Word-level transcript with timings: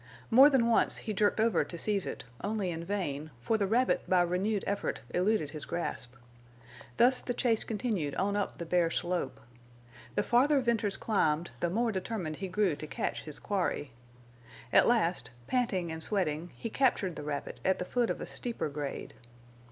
More 0.31 0.49
than 0.49 0.65
once 0.67 0.97
he 0.97 1.13
jerked 1.13 1.39
over 1.39 1.63
to 1.63 1.77
seize 1.77 2.07
it, 2.07 2.23
only 2.43 2.71
in 2.71 2.83
vain, 2.83 3.29
for 3.39 3.55
the 3.59 3.67
rabbit 3.67 4.01
by 4.09 4.23
renewed 4.23 4.63
effort 4.65 5.01
eluded 5.11 5.51
his 5.51 5.63
grasp. 5.63 6.15
Thus 6.97 7.21
the 7.21 7.35
chase 7.35 7.63
continued 7.63 8.15
on 8.15 8.35
up 8.35 8.57
the 8.57 8.65
bare 8.65 8.89
slope. 8.89 9.39
The 10.15 10.23
farther 10.23 10.59
Venters 10.59 10.97
climbed 10.97 11.51
the 11.59 11.69
more 11.69 11.91
determined 11.91 12.37
he 12.37 12.47
grew 12.47 12.75
to 12.77 12.87
catch 12.87 13.25
his 13.25 13.37
quarry. 13.37 13.91
At 14.73 14.87
last, 14.87 15.29
panting 15.45 15.91
and 15.91 16.01
sweating, 16.01 16.49
he 16.55 16.71
captured 16.71 17.15
the 17.15 17.21
rabbit 17.21 17.59
at 17.63 17.77
the 17.77 17.85
foot 17.85 18.09
of 18.09 18.19
a 18.19 18.25
steeper 18.25 18.69
grade. 18.69 19.13